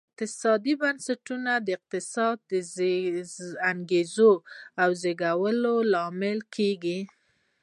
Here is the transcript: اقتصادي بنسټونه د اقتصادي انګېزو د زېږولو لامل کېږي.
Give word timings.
اقتصادي 0.09 0.73
بنسټونه 0.81 1.51
د 1.65 1.67
اقتصادي 1.77 2.59
انګېزو 3.71 4.31
د 4.41 4.43
زېږولو 5.01 5.75
لامل 5.93 6.39
کېږي. 6.55 6.99